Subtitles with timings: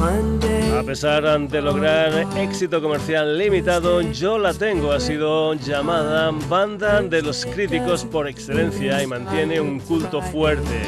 [0.00, 7.20] A pesar de lograr éxito comercial limitado, Yo la tengo ha sido llamada banda de
[7.20, 10.82] los críticos por excelencia y mantiene un culto fuerte.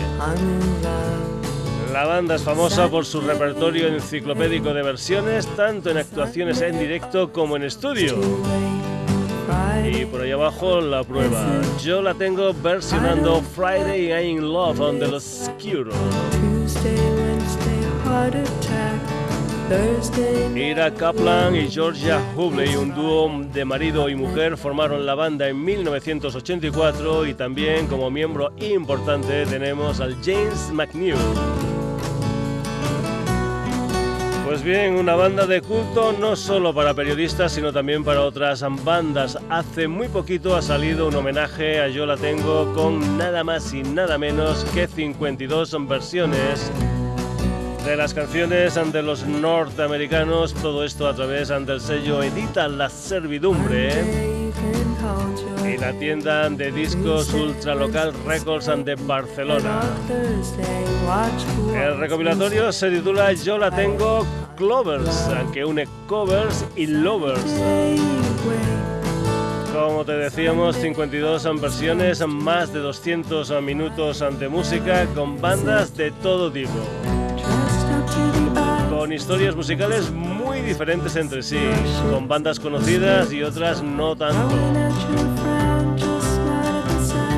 [1.93, 7.33] La banda es famosa por su repertorio enciclopédico de versiones, tanto en actuaciones en directo
[7.33, 8.17] como en estudio.
[9.85, 11.61] Y por ahí abajo la prueba.
[11.83, 15.91] Yo la tengo versionando Friday I'm in Love on the Obscuro.
[20.57, 25.65] Ira Kaplan y Georgia Hubley, un dúo de marido y mujer, formaron la banda en
[25.65, 31.15] 1984 y también como miembro importante tenemos al James McNeil.
[34.45, 39.39] Pues bien, una banda de culto no solo para periodistas, sino también para otras bandas.
[39.49, 43.85] Hace muy poquito ha salido un homenaje a Yo la tengo con nada más y
[43.85, 46.73] nada menos que 52 versiones
[47.85, 53.91] de las canciones de los norteamericanos, todo esto a través del sello Edita la Servidumbre
[55.65, 59.81] y la tienda de discos ultralocal Records de Barcelona.
[61.75, 64.27] El recopilatorio se titula Yo la tengo
[64.57, 67.45] Clovers, que une covers y lovers.
[69.73, 76.51] Como te decíamos, 52 versiones, más de 200 minutos de música con bandas de todo
[76.51, 77.20] tipo.
[78.91, 81.61] Con historias musicales muy diferentes entre sí,
[82.11, 84.57] con bandas conocidas y otras no tanto.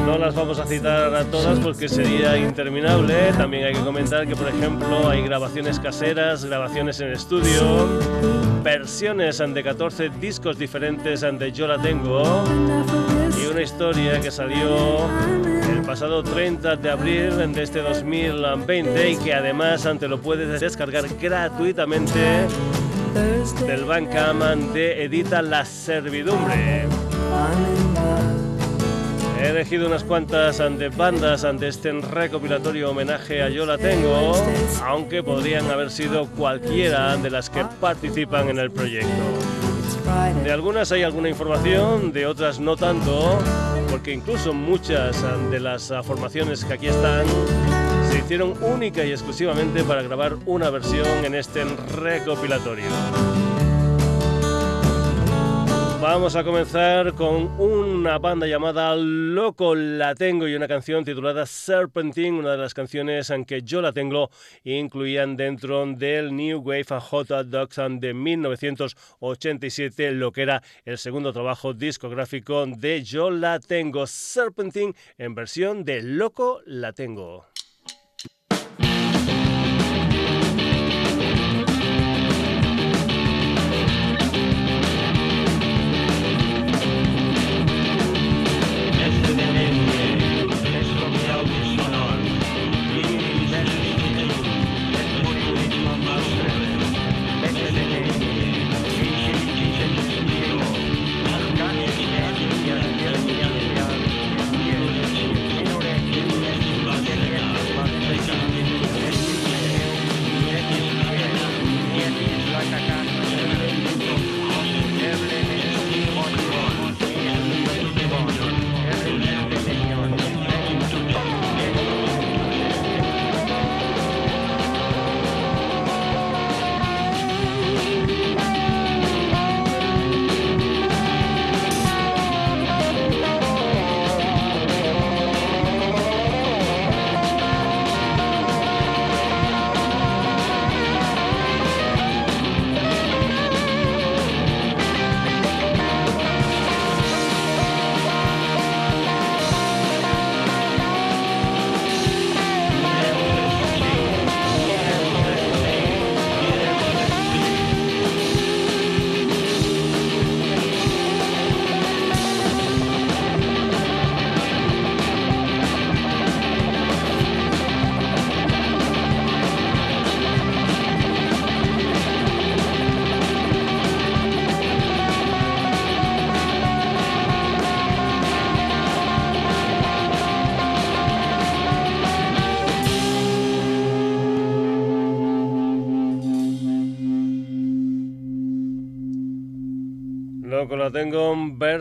[0.06, 3.32] No las vamos a citar a todas porque sería interminable.
[3.38, 7.88] También hay que comentar que, por ejemplo, hay grabaciones caseras, grabaciones en estudio,
[8.62, 12.44] versiones de 14 discos diferentes de Yo la tengo
[13.40, 15.08] y una historia que salió
[15.92, 22.46] pasado 30 de abril de este 2020 y que además te lo puedes descargar gratuitamente
[23.66, 26.86] del Bandcamp de Edita la Servidumbre.
[29.38, 34.32] He elegido unas cuantas ante bandas ante este recopilatorio homenaje a Yo la tengo,
[34.86, 39.71] aunque podrían haber sido cualquiera de las que participan en el proyecto.
[40.42, 43.38] De algunas hay alguna información, de otras no tanto,
[43.90, 45.16] porque incluso muchas
[45.50, 47.24] de las formaciones que aquí están
[48.10, 52.84] se hicieron única y exclusivamente para grabar una versión en este recopilatorio.
[56.02, 62.40] Vamos a comenzar con una banda llamada Loco La Tengo y una canción titulada Serpentine,
[62.40, 64.28] una de las canciones en que yo la tengo
[64.64, 71.72] incluían dentro del New Wave Hot Dogs de 1987, lo que era el segundo trabajo
[71.72, 77.46] discográfico de Yo la tengo, Serpentine en versión de Loco La Tengo.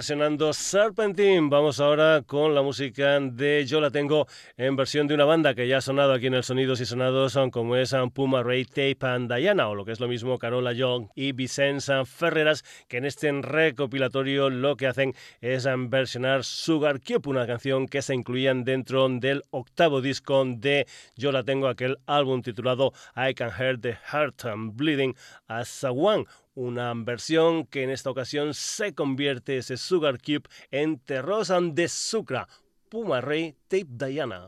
[0.01, 1.47] Versionando Serpentine.
[1.47, 4.25] Vamos ahora con la música de Yo la tengo
[4.57, 7.37] en versión de una banda que ya ha sonado aquí en el Sonidos y Sonados,
[7.51, 11.09] como es Puma Ray Tape and Diana, o lo que es lo mismo Carola Young
[11.13, 17.45] y Vicenza Ferreras, que en este recopilatorio lo que hacen es versionar Sugar Cube, una
[17.45, 22.91] canción que se incluían dentro del octavo disco de Yo la tengo, aquel álbum titulado
[23.15, 25.15] I Can Hear the Heart and Bleeding
[25.47, 26.25] as a One
[26.61, 32.47] una versión que en esta ocasión se convierte ese Sugar Cube en Terrosan de Sucra,
[32.87, 34.47] Puma Rey Tape Diana.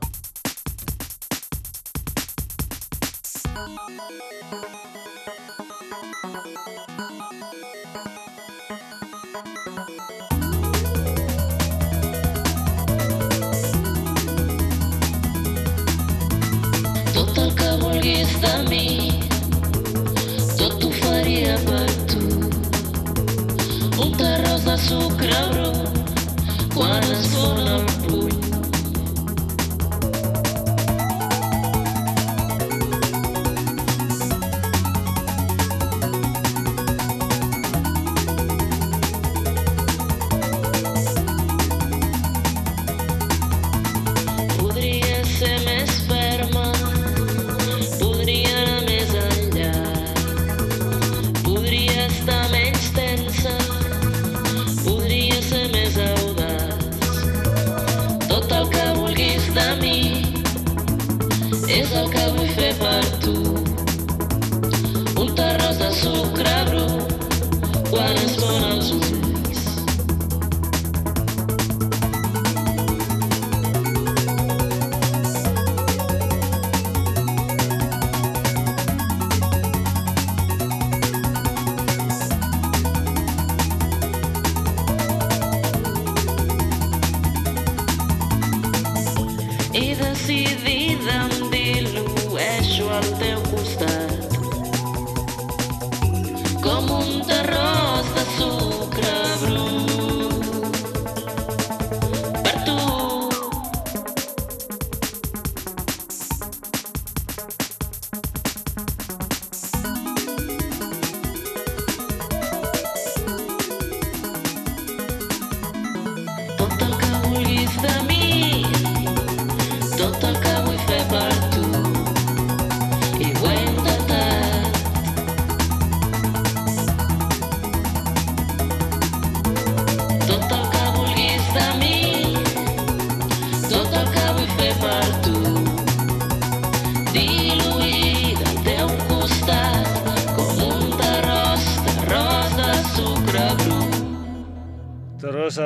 [24.90, 28.03] Brut quan es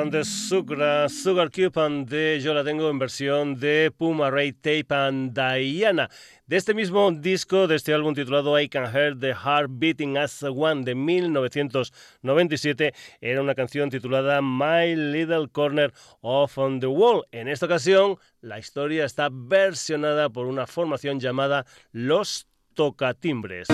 [0.08, 4.52] and the Sugar, Sugar Cube and the, yo la tengo en versión de Puma Ray
[4.52, 6.08] Tape and Diana.
[6.46, 10.42] De este mismo disco, de este álbum titulado I Can Hear the Heart Beating as
[10.42, 17.26] One de 1997, era una canción titulada My Little Corner of on the Wall.
[17.30, 23.68] En esta ocasión, la historia está versionada por una formación llamada Los Tocatimbres.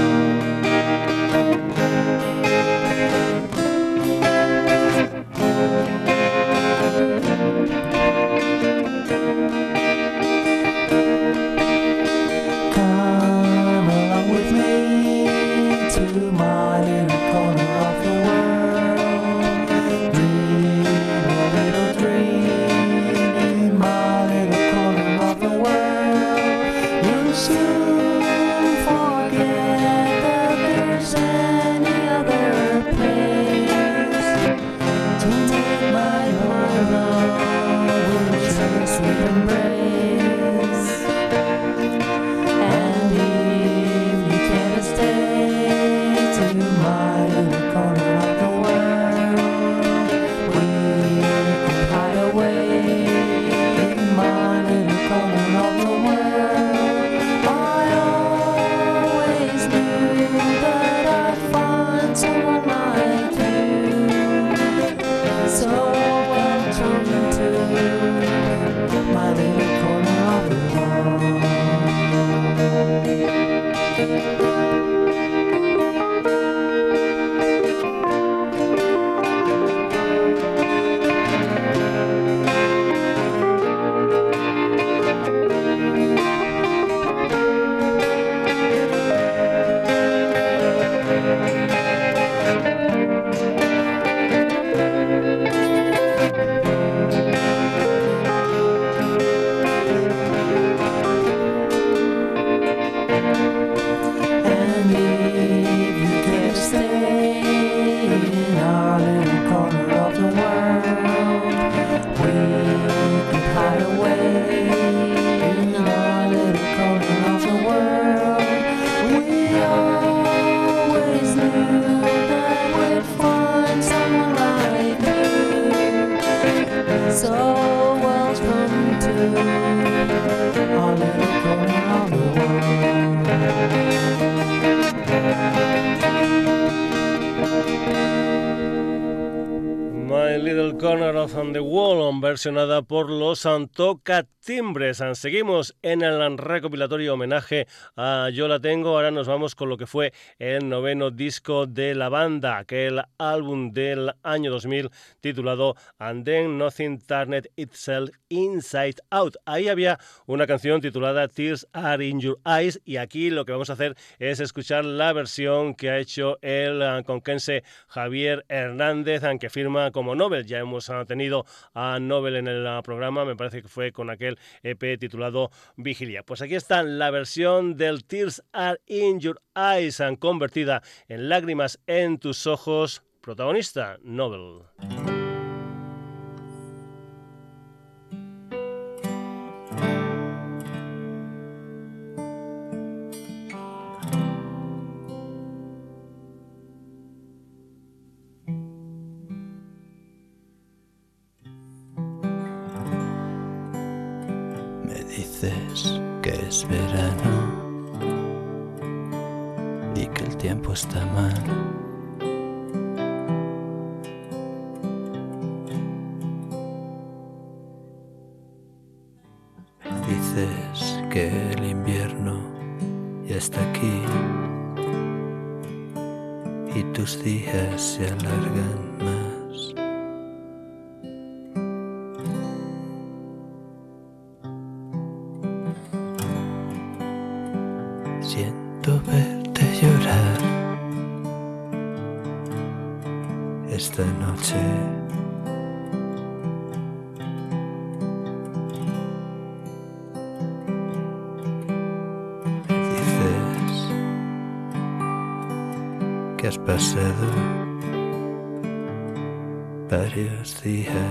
[141.53, 145.03] The Wall, versionada por los Antoca Timbres.
[145.15, 148.91] Seguimos en el recopilatorio homenaje a Yo la tengo.
[148.91, 153.73] Ahora nos vamos con lo que fue el noveno disco de la banda, aquel álbum
[153.73, 159.37] del año 2000 titulado And Then Nothing Turned Itself Inside Out.
[159.47, 163.71] Ahí había una canción titulada Tears Are in Your Eyes y aquí lo que vamos
[163.71, 169.49] a hacer es escuchar la versión que ha hecho el ah, conquense Javier Hernández, aunque
[169.49, 170.45] firma como Nobel.
[170.45, 174.11] Ya hemos ah, tenido a Nobel en el ah, programa, me parece que fue con
[174.11, 176.23] aquel EP titulado Vigilia.
[176.23, 182.19] Pues aquí está la versión del Tears Are in Your Eyes, convertida en lágrimas en
[182.19, 184.63] tus ojos, protagonista Nobel.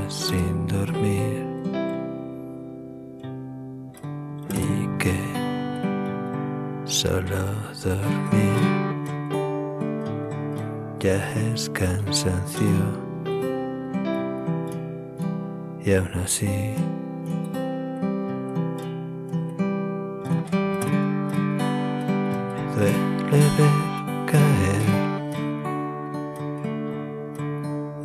[0.08, 1.46] Sin dormir.
[4.50, 5.20] Y que
[6.86, 7.44] solo
[7.84, 8.84] dormir.
[11.00, 13.04] Ya es cansancio.
[15.86, 16.76] Y aún así
[22.76, 23.94] duele ver
[24.32, 24.84] caer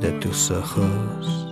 [0.00, 1.47] de tus ojos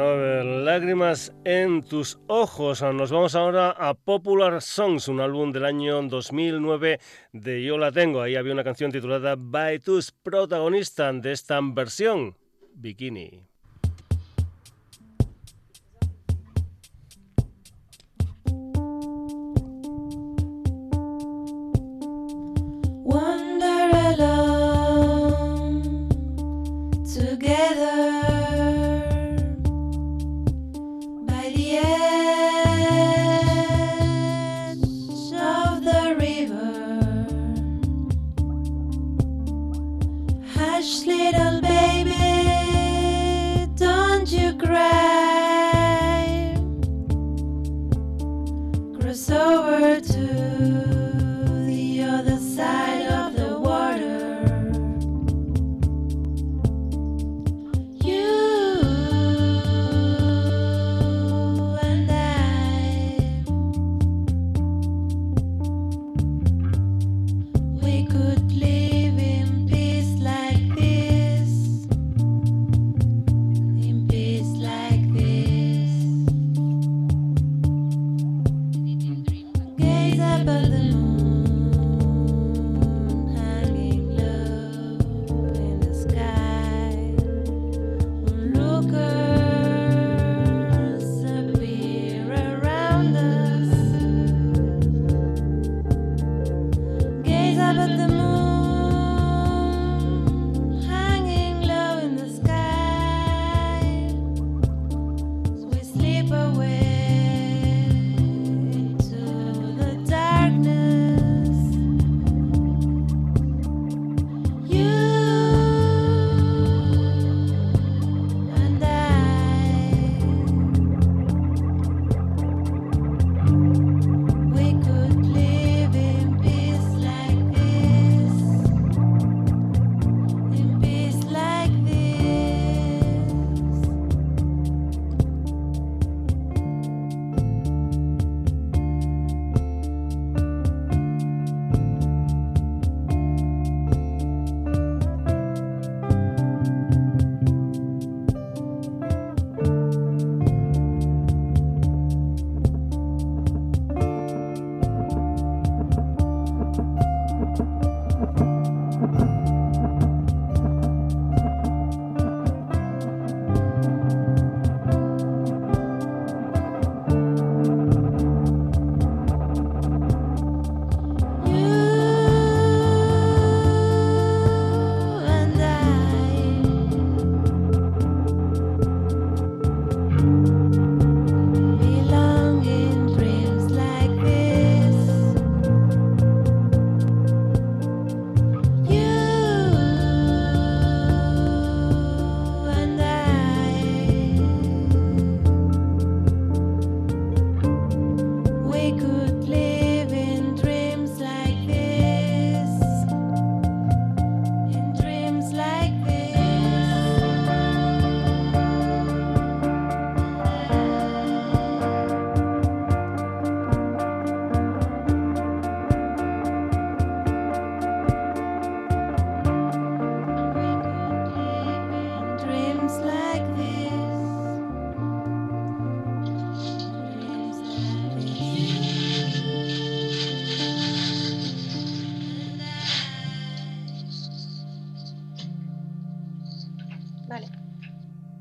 [0.00, 2.82] lágrimas en tus ojos.
[2.82, 6.98] Nos vamos ahora a Popular Songs, un álbum del año 2009
[7.32, 8.22] de Yo la tengo.
[8.22, 12.34] Ahí había una canción titulada By Tus, protagonista de esta versión,
[12.74, 13.49] Bikini.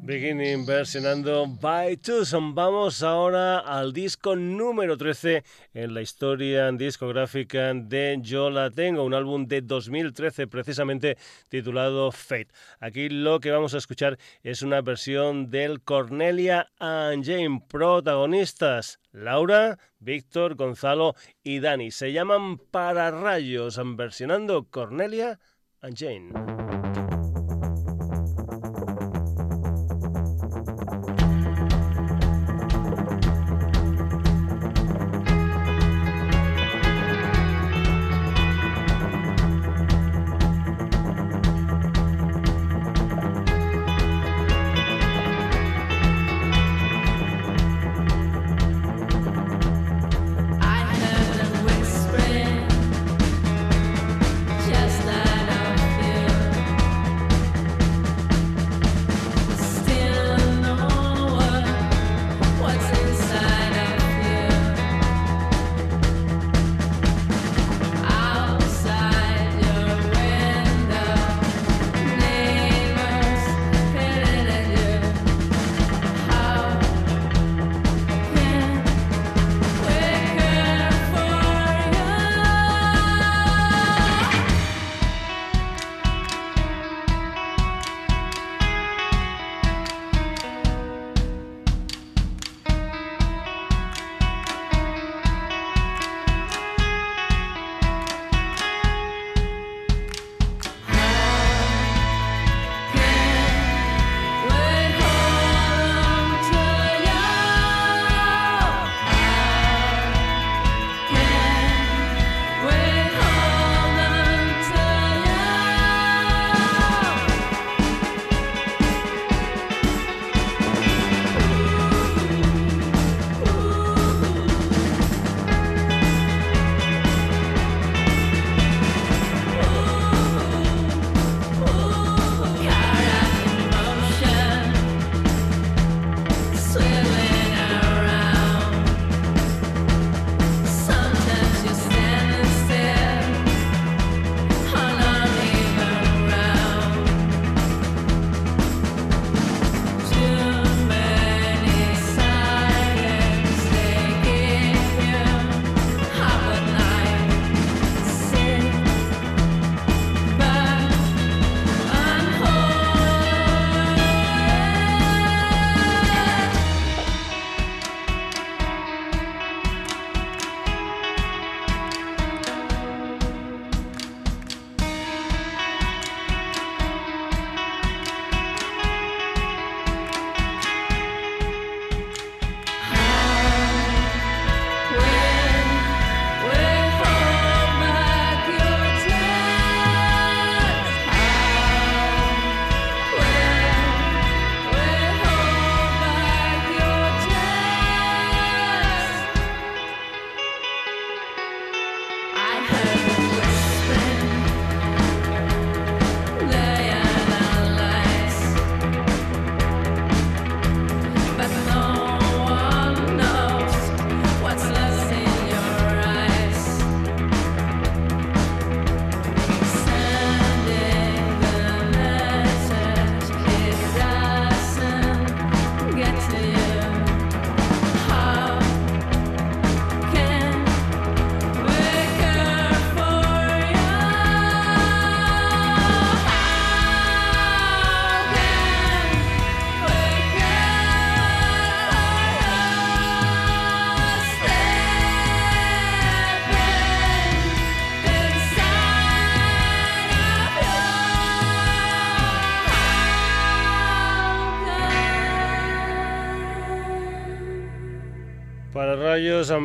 [0.09, 2.55] Beginning versionando By Tucson.
[2.55, 5.43] Vamos ahora al disco número 13
[5.75, 11.15] en la historia discográfica de Yo La Tengo, un álbum de 2013 precisamente
[11.47, 12.47] titulado Fate.
[12.79, 19.77] Aquí lo que vamos a escuchar es una versión del Cornelia and Jane, protagonistas Laura,
[19.99, 21.91] Víctor, Gonzalo y Dani.
[21.91, 25.39] Se llaman Para Rayos, versionando Cornelia
[25.81, 26.98] and Jane.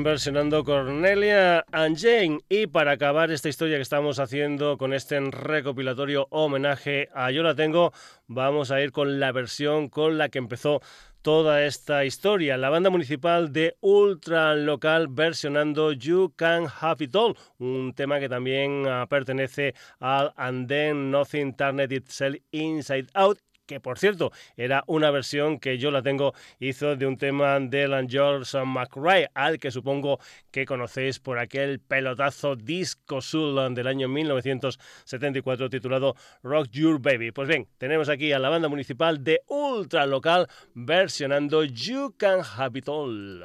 [0.03, 2.41] Versionando Cornelia and Jane.
[2.49, 7.55] Y para acabar esta historia que estamos haciendo con este recopilatorio homenaje a Yo la
[7.55, 7.93] tengo,
[8.27, 10.81] vamos a ir con la versión con la que empezó
[11.23, 12.57] toda esta historia.
[12.57, 18.29] La banda municipal de Ultra Local versionando You Can Have It All, un tema que
[18.29, 24.85] también ah, pertenece al And Then Nothing Turned Itself Inside Out que por cierto era
[24.87, 29.71] una versión que yo la tengo, hizo de un tema de George McRae, al que
[29.71, 30.19] supongo
[30.51, 37.31] que conocéis por aquel pelotazo disco soul del año 1974 titulado Rock Your Baby.
[37.31, 42.79] Pues bien, tenemos aquí a la banda municipal de Ultra Local versionando You Can Have
[42.79, 43.45] It All.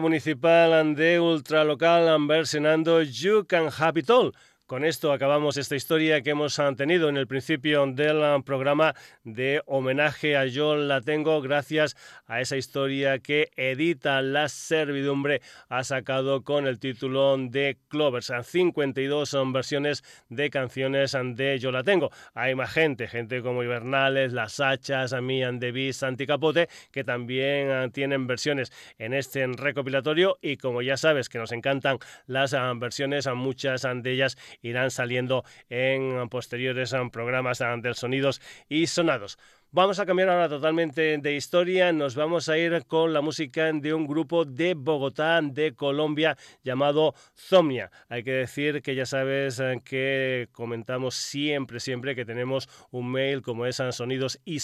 [0.00, 4.32] Municipal de ultralocal versionando You Can It All
[4.72, 10.34] Con esto acabamos esta historia que hemos tenido en el principio del programa de homenaje
[10.34, 16.78] a John Latengo gracias a esa historia que Edita la Servidumbre ha sacado con el
[16.78, 18.32] título de Clovers.
[18.42, 22.10] 52 son versiones de canciones de Yo la tengo.
[22.32, 28.26] Hay más gente, gente como Ibernales, Las Hachas, Amian Devis, Santi Capote, que también tienen
[28.26, 34.10] versiones en este recopilatorio y como ya sabes que nos encantan las versiones, muchas de
[34.10, 39.38] ellas irán saliendo en posteriores programas del Sonidos y Sonados.
[39.74, 41.94] Vamos a cambiar ahora totalmente de historia.
[41.94, 47.14] Nos vamos a ir con la música de un grupo de Bogotá, de Colombia, llamado
[47.34, 47.90] Zomnia.
[48.10, 53.40] Hay que decir que ya sabes eh, que comentamos siempre, siempre que tenemos un mail
[53.40, 54.58] como es sonidos y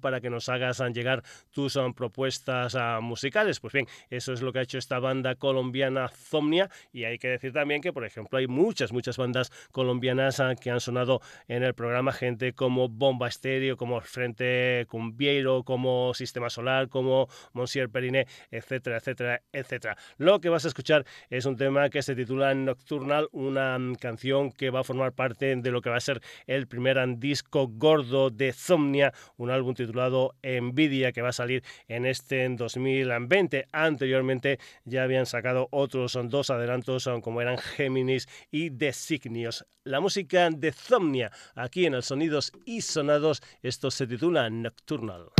[0.00, 1.22] para que nos hagas llegar
[1.52, 3.60] tus um, propuestas musicales.
[3.60, 6.68] Pues bien, eso es lo que ha hecho esta banda colombiana Zomnia.
[6.92, 10.80] Y hay que decir también que, por ejemplo, hay muchas, muchas bandas colombianas que han
[10.80, 12.10] sonado en el programa.
[12.10, 19.42] Gente como Bomba Estéreo, como Frente Cumbiero, como Sistema Solar, como Monsieur Periné, etcétera, etcétera,
[19.52, 19.98] etcétera.
[20.16, 24.50] Lo que vas a escuchar es un tema que se titula Nocturnal, una mm, canción
[24.50, 28.30] que va a formar parte de lo que va a ser el primer disco gordo
[28.30, 33.66] de Zomnia, un álbum titulado Envidia que va a salir en este 2020.
[33.70, 39.66] Anteriormente ya habían sacado otros dos adelantos como eran Géminis y Designios.
[39.84, 45.30] La música de Zomnia aquí en el Sonidos y sonados, esto se titula Nocturnal.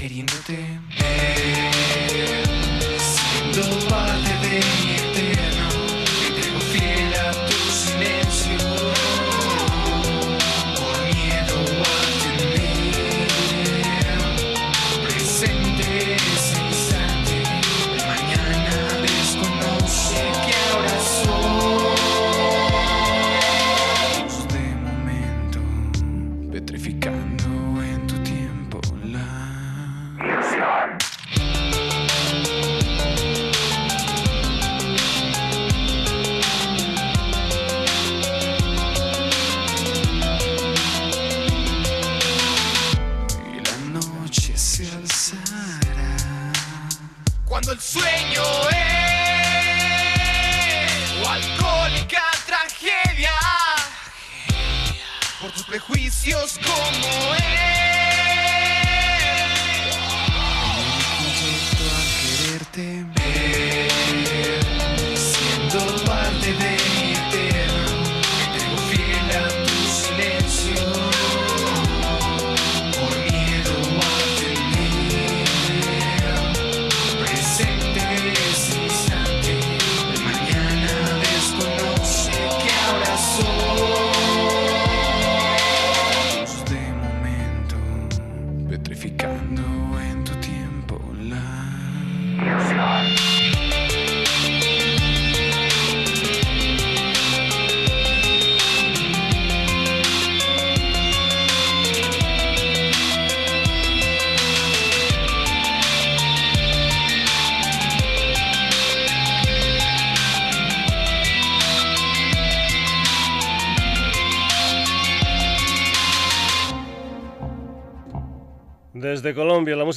[0.00, 1.59] Desde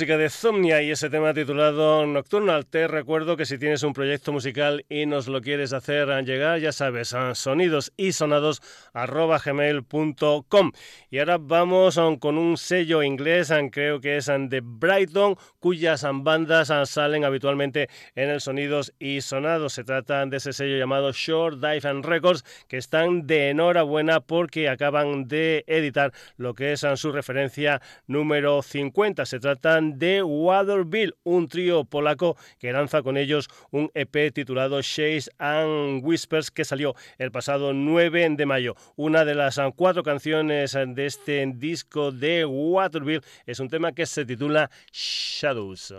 [0.04, 2.66] de Zomnia y ese tema titulado Nocturnal.
[2.66, 6.72] Te recuerdo que si tienes un proyecto musical y nos lo quieres hacer llegar, ya
[6.72, 8.62] sabes, sonidos y sonados
[8.93, 10.72] gmail.com.
[11.10, 17.26] Y ahora vamos con un sello inglés, creo que es de Brighton, cuyas bandas salen
[17.26, 19.74] habitualmente en el Sonidos y Sonados.
[19.74, 24.70] Se trata de ese sello llamado Short Dive and Records, que están de enhorabuena porque
[24.70, 29.26] acaban de editar lo que es su referencia número 5 cuenta.
[29.26, 35.32] Se trata de Waterville, un trío polaco que lanza con ellos un EP titulado Shades
[35.38, 38.76] and Whispers que salió el pasado 9 de mayo.
[38.96, 44.26] Una de las cuatro canciones de este disco de Waterville es un tema que se
[44.26, 45.94] titula Shadows.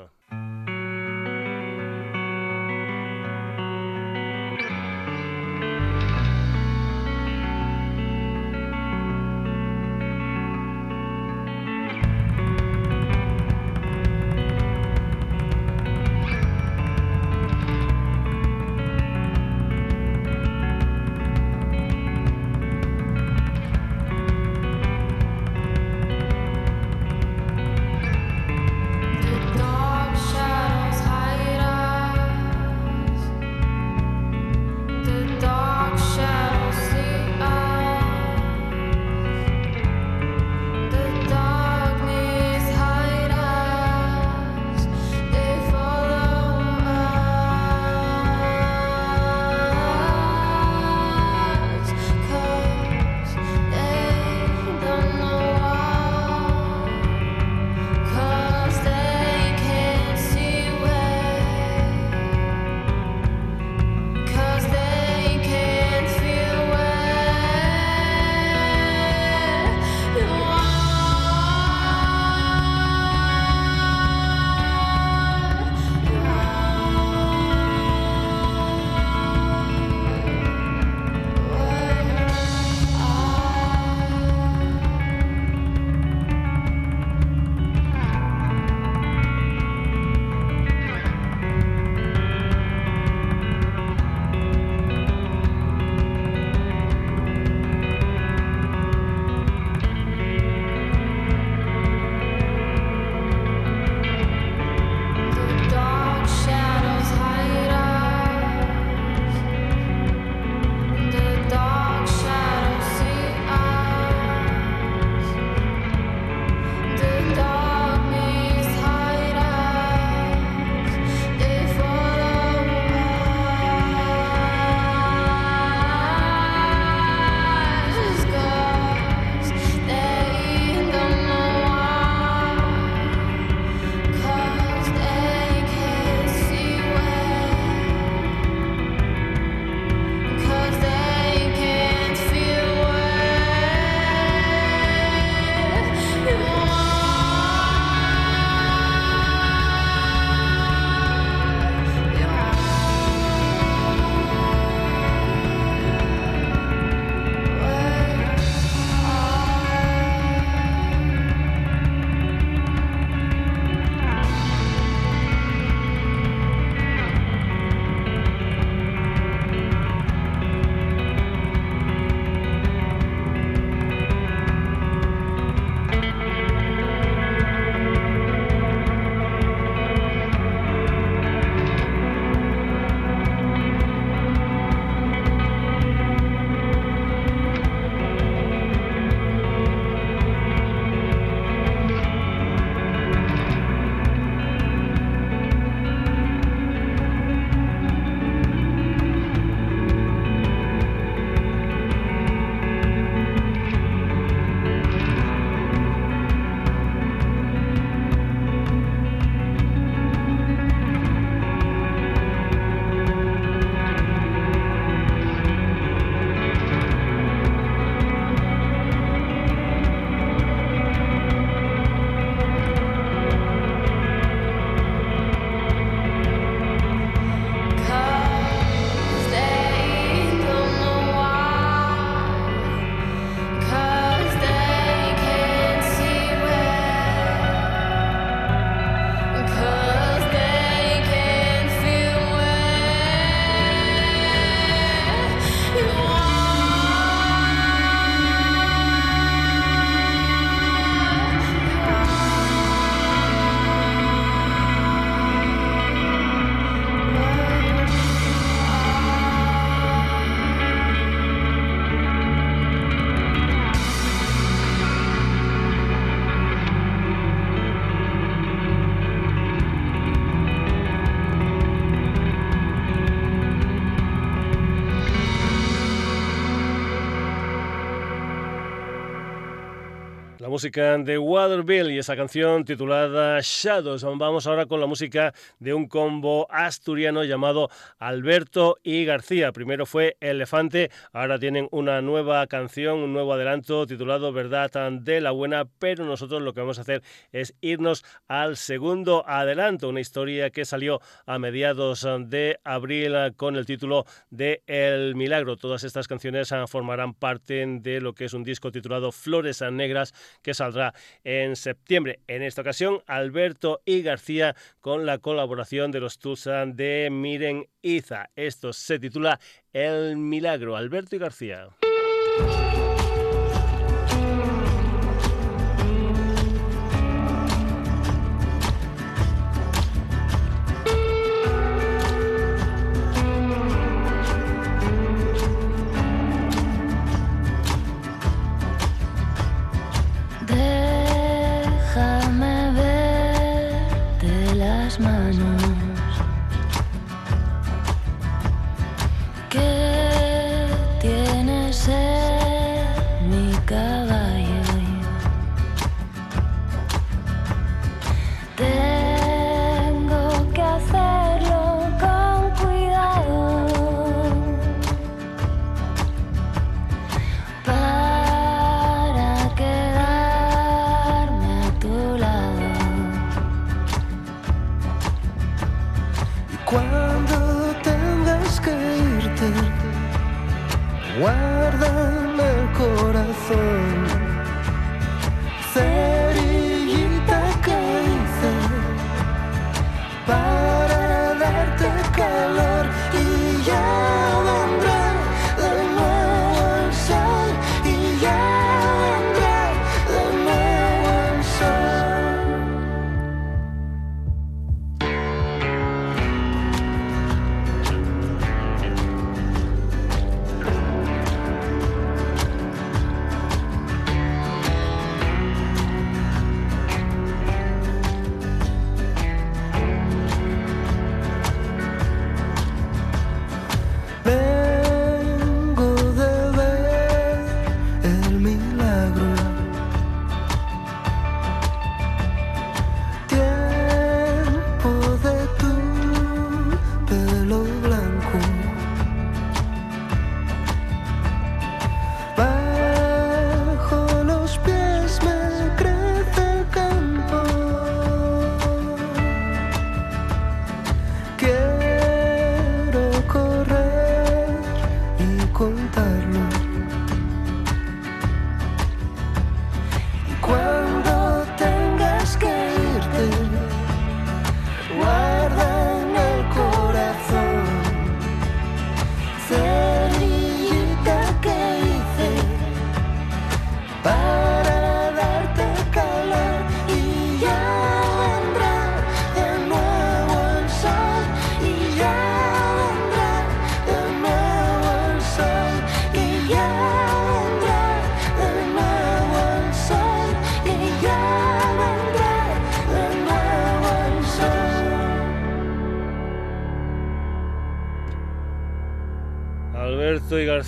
[280.55, 284.05] Música de Waterville y esa canción titulada Shadows.
[284.05, 289.51] Vamos ahora con la música de un combo asturiano llamado Alberto y García.
[289.51, 295.33] Primero fue Elefante, ahora tienen una nueva canción, un nuevo adelanto titulado Verdad de la
[295.33, 297.03] Buena, pero nosotros lo que vamos a hacer
[297.33, 303.67] es irnos al segundo adelanto, una historia que salió a mediados de abril con el
[303.67, 305.57] título de El Milagro.
[305.57, 310.15] Todas estas canciones formarán parte de lo que es un disco titulado Flores Negras
[310.45, 312.21] que saldrá en septiembre.
[312.29, 318.31] En esta ocasión, Alberto y García con la colaboración de los Tusan de Miren Iza.
[318.37, 319.41] Esto se titula
[319.73, 320.77] El Milagro.
[320.77, 321.69] Alberto y García.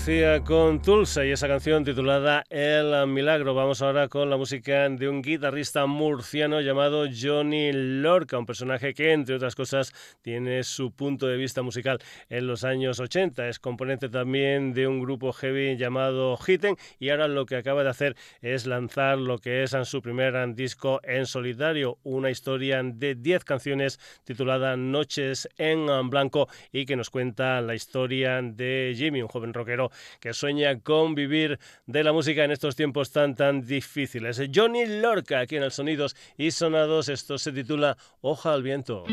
[0.07, 3.55] see con Tulsa y esa canción titulada El Milagro.
[3.55, 9.13] Vamos ahora con la música de un guitarrista murciano llamado Johnny Lorca, un personaje que,
[9.13, 13.49] entre otras cosas, tiene su punto de vista musical en los años 80.
[13.49, 17.91] Es componente también de un grupo heavy llamado Hitten y ahora lo que acaba de
[17.91, 23.45] hacer es lanzar lo que es su primer disco en solitario, una historia de 10
[23.45, 29.55] canciones titulada Noches en Blanco y que nos cuenta la historia de Jimmy, un joven
[29.55, 34.41] rockero que sueña con vivir de la música en estos tiempos tan tan difíciles.
[34.55, 39.05] Johnny Lorca aquí en el Sonidos y Sonados, esto se titula Hoja al viento.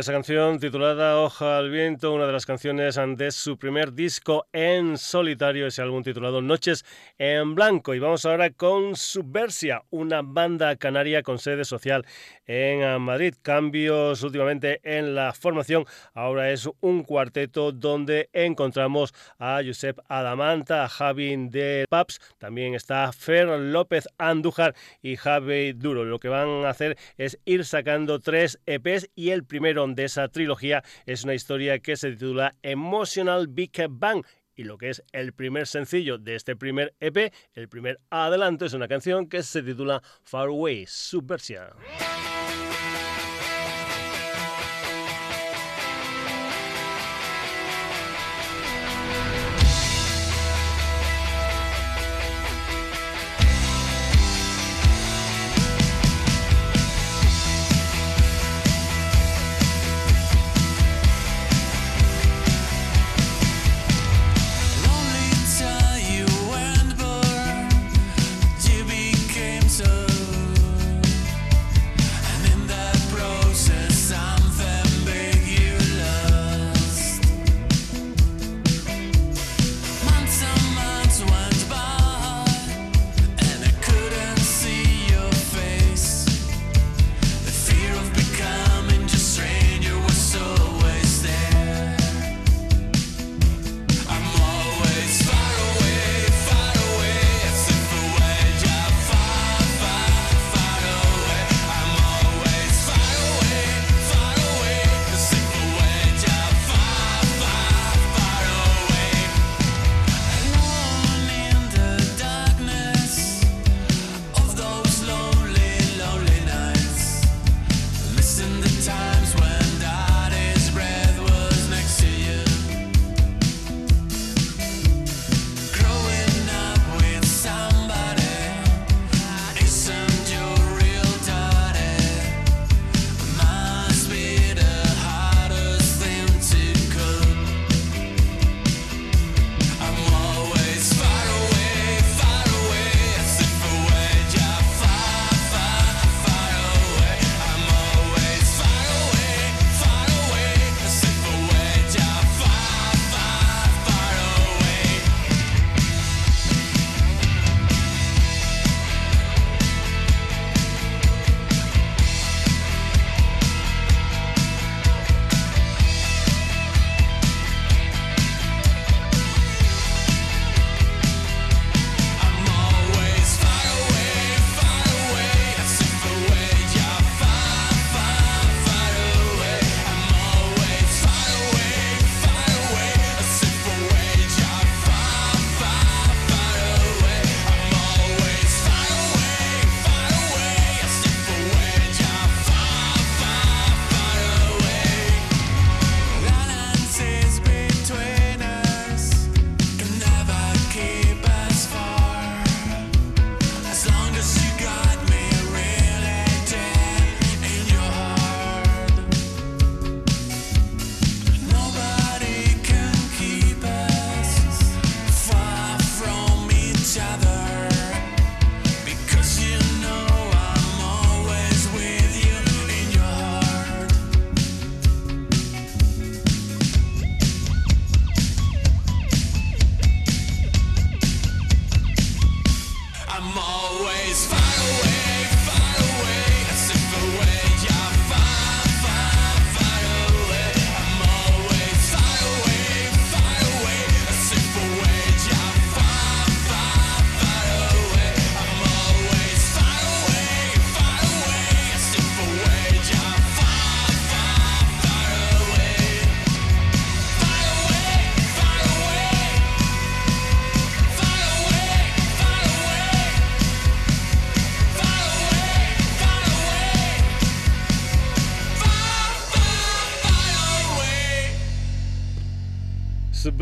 [0.00, 4.96] Esa canción titulada Hoja al Viento, una de las canciones de su primer disco en
[4.96, 6.86] solitario, ese álbum titulado Noches
[7.18, 7.94] en Blanco.
[7.94, 12.06] Y vamos ahora con Subversia, una banda canaria con sede social
[12.50, 13.34] en Madrid.
[13.42, 15.84] Cambios últimamente en la formación.
[16.14, 23.12] Ahora es un cuarteto donde encontramos a Josep Adamanta, a Javi de Paps, también está
[23.12, 26.04] Fer López Andújar y Javi Duro.
[26.04, 30.26] Lo que van a hacer es ir sacando tres EPs y el primero de esa
[30.28, 34.24] trilogía es una historia que se titula Emotional Big Bang
[34.54, 38.72] y lo que es el primer sencillo de este primer EP, el primer adelanto, es
[38.72, 41.68] una canción que se titula Far Away, Subversion.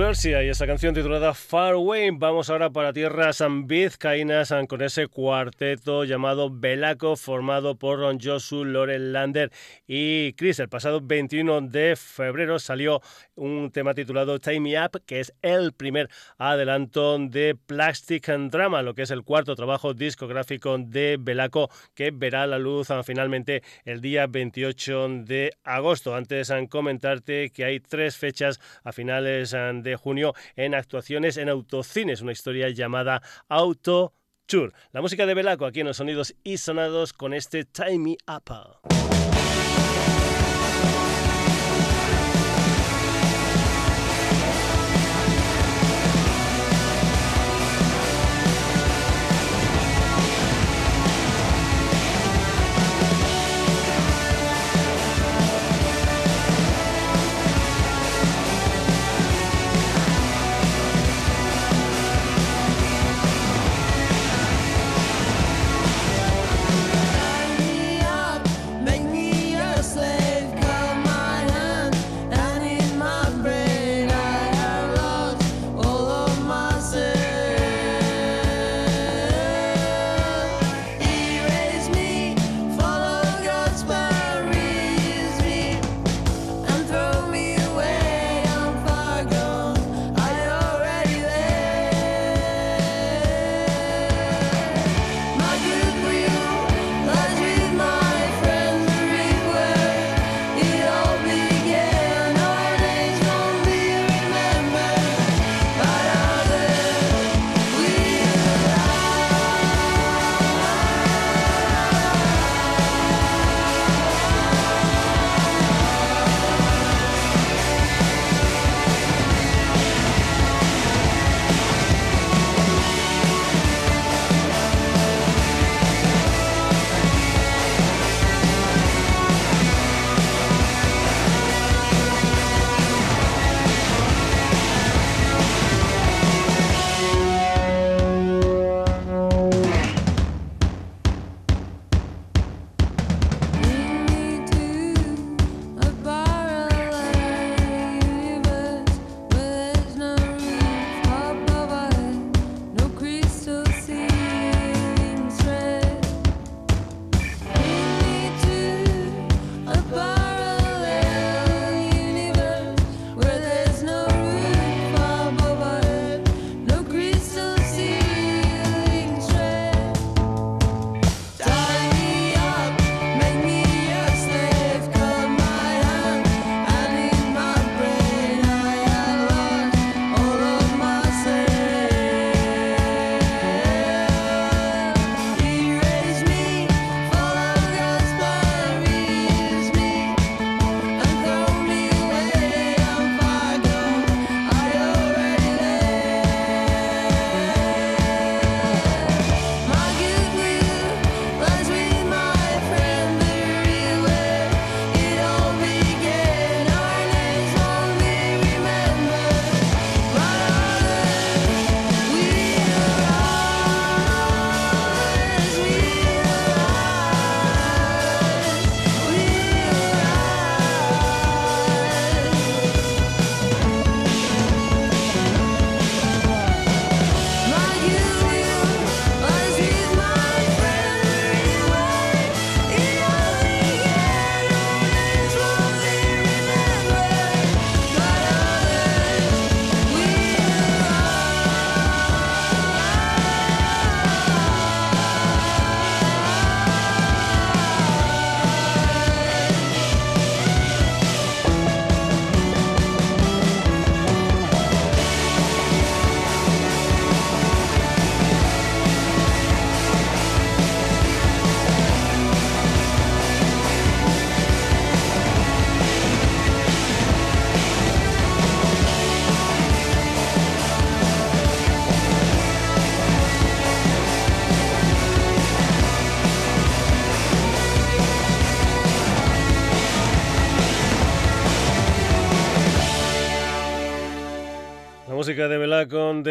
[0.08, 2.12] Bercia y esa canción titulada Far Away.
[2.12, 9.52] Vamos ahora para tierras vizcaínas con ese cuarteto llamado Belaco, formado por Josu, Loren Lander
[9.86, 10.60] y Chris.
[10.60, 13.02] El pasado 21 de febrero salió
[13.34, 18.80] un tema titulado Time Me Up, que es el primer adelanto de Plastic and Drama,
[18.80, 23.62] lo que es el cuarto trabajo discográfico de Belaco, que verá la luz ah, finalmente
[23.84, 26.14] el día 28 de agosto.
[26.14, 31.48] Antes de comentarte que hay tres fechas a finales ah, de junio en actuaciones en
[31.48, 34.14] autocines, una historia llamada Auto
[34.46, 34.72] Tour.
[34.92, 39.37] La música de Belaco aquí en los sonidos y sonados con este Time Me Up.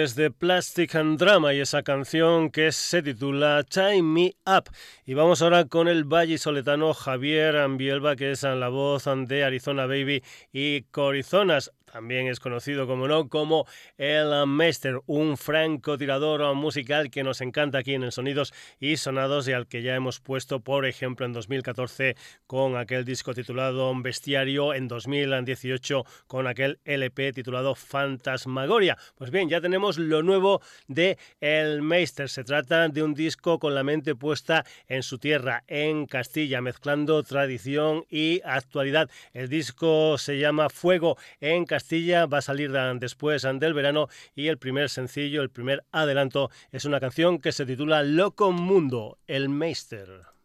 [0.08, 4.72] Desde Plastic and Drama y esa canción que se titula Time Me Up.
[5.05, 9.86] Y vamos ahora con el valle soletano Javier Ambielba, que es la voz de Arizona
[9.86, 11.74] Baby y Corizonas.
[11.98, 13.66] También es conocido, como no, como
[13.98, 19.54] el Meister, un francotirador musical que nos encanta aquí en el Sonidos y Sonados y
[19.54, 24.88] al que ya hemos puesto, por ejemplo, en 2014 con aquel disco titulado Bestiario, en
[24.88, 28.95] 2018 con aquel LP titulado Fantasmagoria.
[29.16, 32.30] Pues bien, ya tenemos lo nuevo de El Meister.
[32.30, 37.24] Se trata de un disco con la mente puesta en su tierra, en Castilla, mezclando
[37.24, 39.10] tradición y actualidad.
[39.34, 42.70] El disco se llama Fuego en Castilla Castilla va a salir
[43.00, 47.66] después del verano y el primer sencillo, el primer adelanto, es una canción que se
[47.66, 50.37] titula Loco Mundo, el Meister.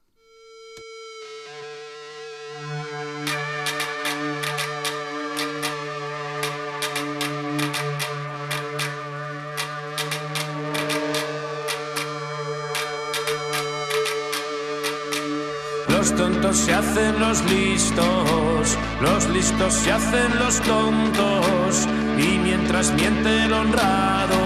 [16.52, 21.88] Se hacen los listos, los listos se hacen los tontos.
[22.18, 24.36] Y mientras miente el honrado,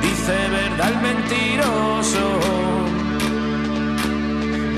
[0.00, 2.40] dice verdad el mentiroso.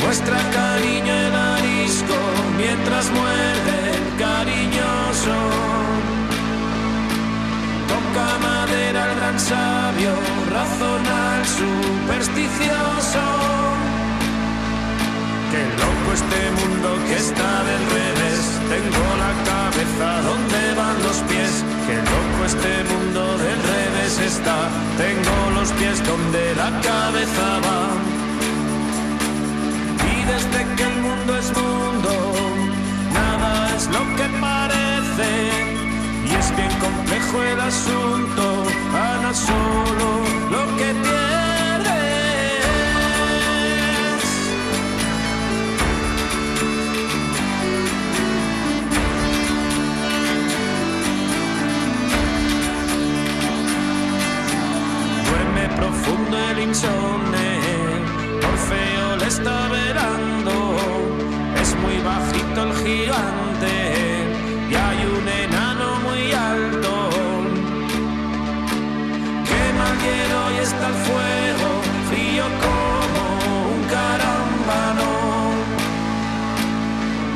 [0.00, 2.16] Muestra cariño el arisco
[2.56, 5.36] mientras muerde el cariñoso.
[7.86, 10.12] Toca madera el gran sabio,
[10.50, 13.39] razona el supersticioso.
[15.50, 18.40] Qué loco este mundo que está del revés.
[18.70, 21.64] Tengo la cabeza donde van los pies.
[21.86, 24.58] Qué loco este mundo del revés está.
[24.96, 27.82] Tengo los pies donde la cabeza va.
[30.12, 32.12] Y desde que el mundo es mundo,
[33.12, 35.30] nada es lo que parece.
[36.28, 38.44] Y es bien complejo el asunto,
[38.94, 40.08] Ana solo
[40.50, 41.59] lo que tiene.
[56.60, 57.60] El insomne,
[58.52, 60.76] Orfeo le está verando,
[61.60, 63.72] es muy bajito el gigante.
[64.70, 67.10] Y hay un enano muy alto.
[69.48, 71.68] Quema el hielo y está el fuego,
[72.08, 73.22] frío como
[73.74, 75.10] un carambano.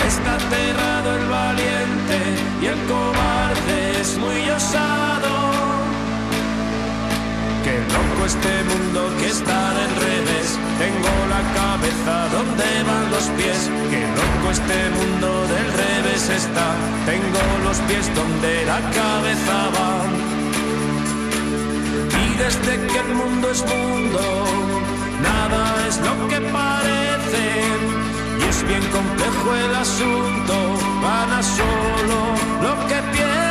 [0.07, 2.19] Está aterrado el valiente.
[2.63, 5.14] Y el cobarde es muy osado
[8.25, 10.59] este mundo que está del revés.
[10.79, 13.71] Tengo la cabeza donde van los pies.
[13.91, 16.69] Qué loco este mundo del revés está.
[17.05, 19.93] Tengo los pies donde la cabeza va.
[22.23, 24.23] Y desde que el mundo es mundo,
[25.23, 27.45] nada es lo que parece.
[28.41, 30.55] Y es bien complejo el asunto,
[31.03, 32.19] gana solo
[32.63, 33.44] lo que pierde.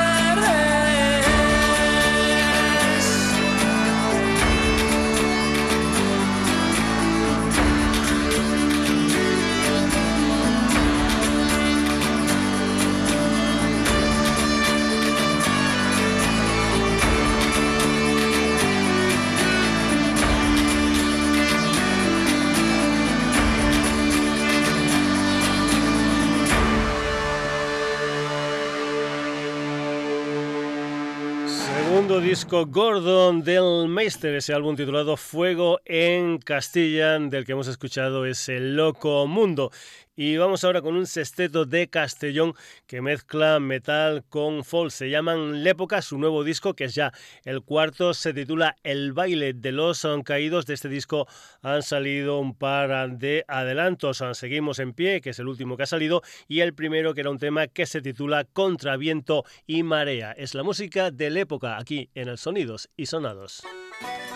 [32.33, 38.59] Disco Gordon del Meister, ese álbum titulado Fuego en Castilla, del que hemos escuchado ese
[38.59, 39.71] Loco Mundo.
[40.15, 42.53] Y vamos ahora con un sexteto de Castellón
[42.85, 44.91] que mezcla metal con folk.
[44.91, 47.11] Se llaman Lépoca, su nuevo disco, que es ya
[47.45, 50.67] el cuarto, se titula El baile de los caídos.
[50.67, 51.27] De este disco
[51.63, 54.23] han salido un par de adelantos.
[54.33, 57.31] Seguimos en pie, que es el último que ha salido, y el primero, que era
[57.31, 60.33] un tema que se titula Contraviento y Marea.
[60.33, 63.63] Es la música de Lépoca, aquí en el Sonidos y Sonados.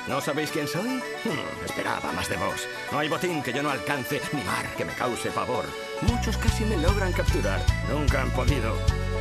[0.08, 1.02] ¿No sabéis quién soy?
[1.26, 2.66] Hmm, esperaba más de vos.
[2.92, 5.66] No hay botín que yo no alcance, ni mar que me cause pavor.
[6.02, 8.78] Muchos casi me logran capturar, nunca han podido.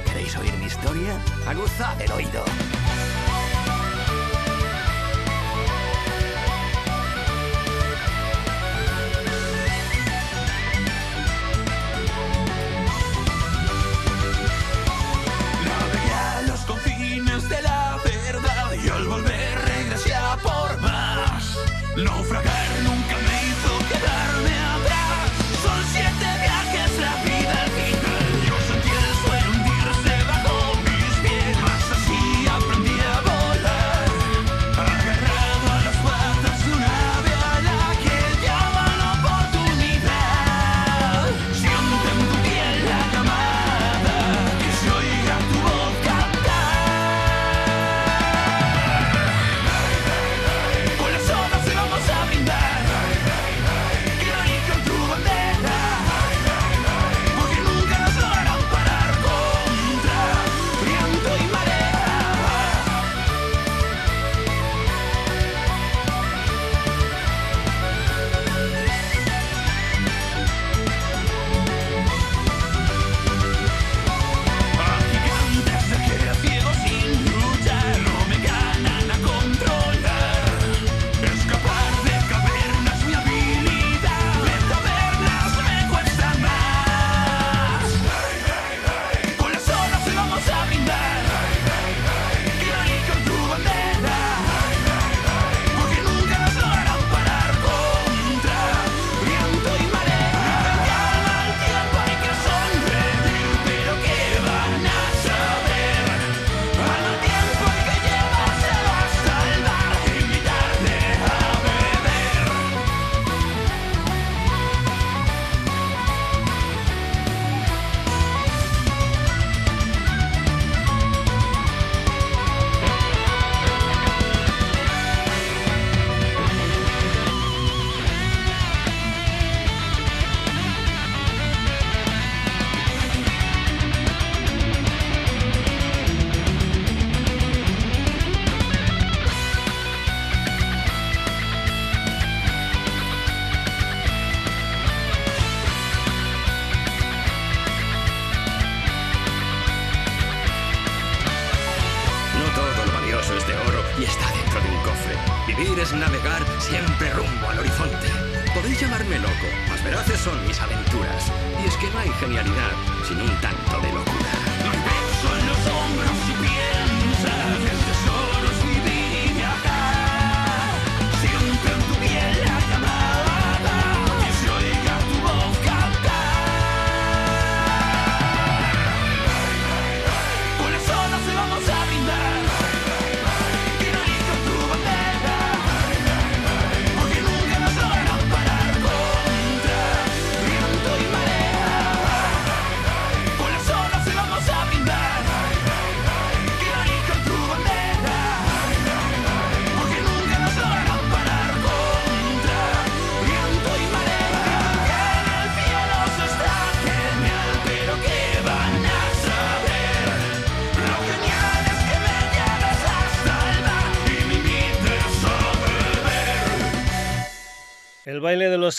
[0.07, 1.20] ¿Queréis oír mi historia?
[1.47, 2.45] Aguzad el oído.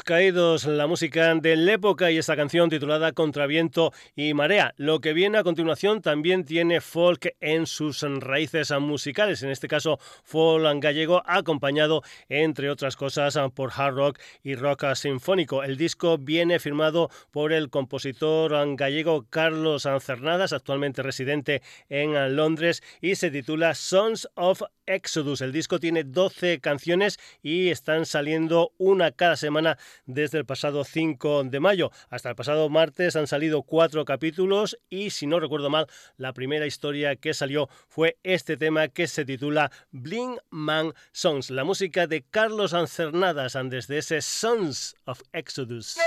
[0.09, 4.73] Baile la música de la época y esta canción titulada Contraviento y Marea.
[4.77, 9.99] Lo que viene a continuación también tiene folk en sus raíces musicales, en este caso
[10.23, 15.63] folk gallego, acompañado entre otras cosas por hard rock y rock sinfónico.
[15.63, 23.15] El disco viene firmado por el compositor gallego Carlos Cernadas, actualmente residente en Londres, y
[23.15, 25.41] se titula Sons of Exodus.
[25.41, 31.43] El disco tiene 12 canciones y están saliendo una cada semana desde el pasado 5
[31.43, 31.91] de mayo.
[32.09, 35.85] Hasta el pasado martes han salido cuatro capítulos y si no recuerdo mal,
[36.17, 41.63] la primera historia que salió fue este tema que se titula Bling Man Songs, la
[41.63, 45.97] música de Carlos Ancernadas desde ese Sons of Exodus.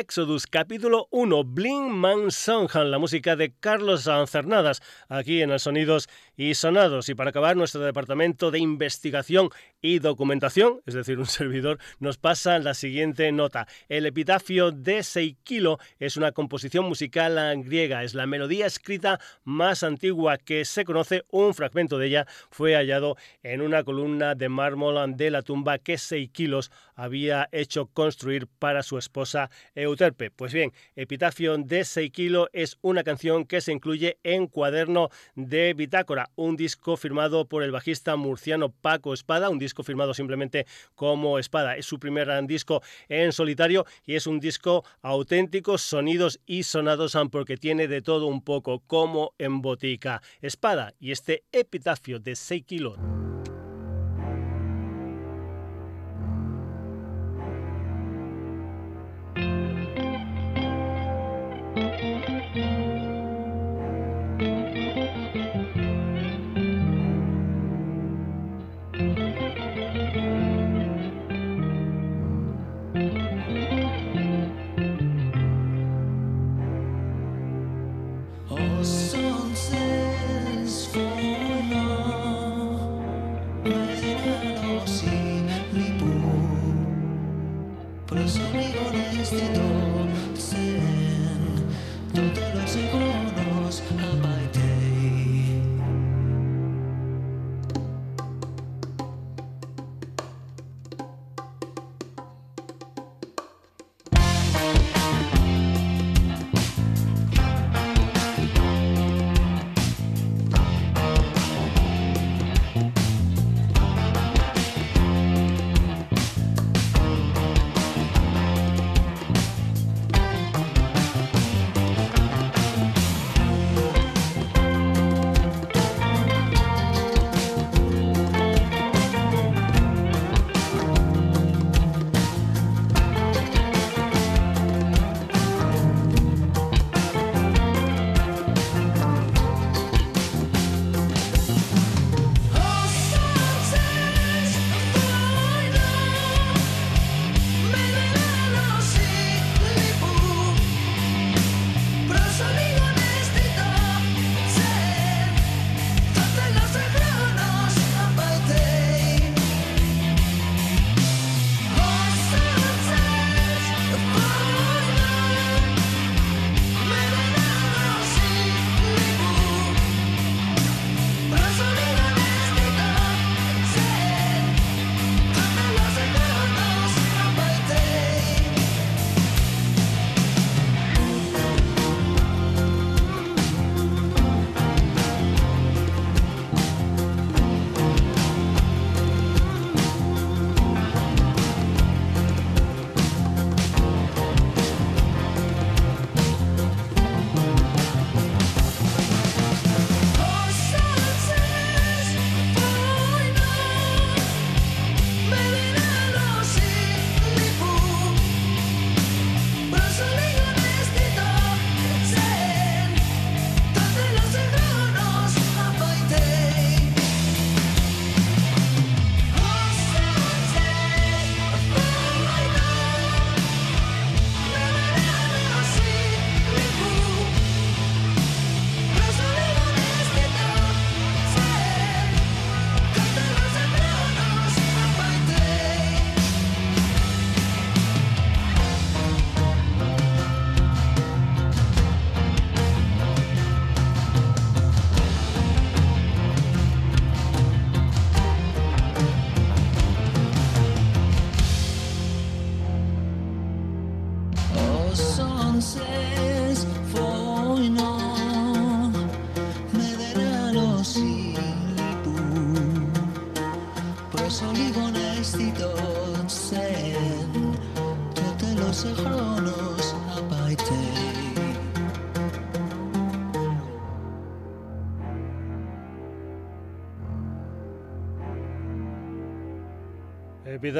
[0.00, 6.08] Exodus, capítulo 1, Bling Man Songhan, la música de Carlos Cernadas, aquí en el Sonidos
[6.40, 7.10] y Sonados.
[7.10, 9.50] Y para acabar, nuestro departamento de investigación
[9.82, 13.68] y documentación, es decir, un servidor, nos pasa la siguiente nota.
[13.90, 20.38] El epitafio de Seikilo es una composición musical griega, es la melodía escrita más antigua
[20.38, 21.24] que se conoce.
[21.28, 25.98] Un fragmento de ella fue hallado en una columna de mármol de la tumba que
[25.98, 30.30] Seikilos había hecho construir para su esposa Euterpe.
[30.30, 36.29] Pues bien, Epitafio de Seikilo es una canción que se incluye en Cuaderno de Bitácora,
[36.36, 41.76] un disco firmado por el bajista murciano Paco Espada, un disco firmado simplemente como Espada.
[41.76, 47.56] Es su primer disco en solitario y es un disco auténtico, sonidos y sonados porque
[47.56, 50.22] tiene de todo un poco como en botica.
[50.40, 53.29] Espada y este epitafio de 6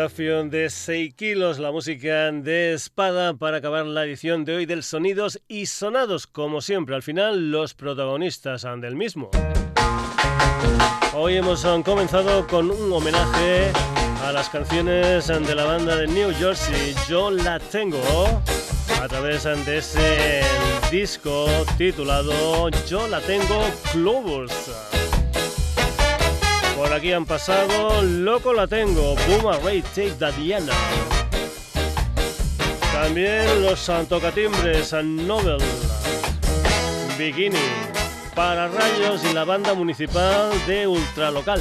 [0.01, 5.43] de 6 kilos, la música de espada para acabar la edición de hoy del Sonidos
[5.47, 6.27] y Sonados.
[6.27, 9.31] Como siempre, al final, los protagonistas del mismo.
[11.13, 13.71] Hoy hemos comenzado con un homenaje
[14.25, 18.01] a las canciones de la banda de New Jersey, Yo la tengo,
[19.03, 20.41] a través de ese
[20.91, 21.47] disco
[21.77, 24.51] titulado Yo la tengo Globus.
[26.81, 30.73] Por aquí han pasado Loco la tengo, Boomer Ray Take Diana.
[32.91, 35.59] También los Santocatimbres, Nobel,
[37.19, 37.59] Bikini,
[38.35, 41.61] Para Rayos y la banda municipal de Ultralocal.